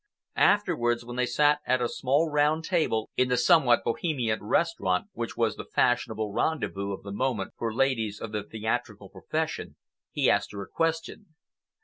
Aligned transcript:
Afterwards, 0.35 1.05
when 1.05 1.15
they 1.15 1.27
sat 1.27 1.59
at 1.67 1.79
a 1.79 1.87
small 1.87 2.27
round 2.27 2.63
table 2.63 3.11
in 3.17 3.27
the 3.29 3.37
somewhat 3.37 3.83
Bohemian 3.83 4.43
restaurant 4.43 5.05
which 5.13 5.37
was 5.37 5.55
the 5.57 5.63
fashionable 5.75 6.33
rendezvous 6.33 6.91
of 6.91 7.03
the 7.03 7.11
moment 7.11 7.53
for 7.55 7.71
ladies 7.71 8.19
of 8.19 8.31
the 8.31 8.41
theatrical 8.41 9.09
profession, 9.09 9.75
he 10.09 10.27
asked 10.27 10.53
her 10.53 10.63
a 10.63 10.67
question. 10.67 11.35